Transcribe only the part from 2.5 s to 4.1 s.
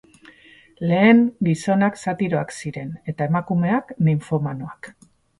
ziren eta emakumeak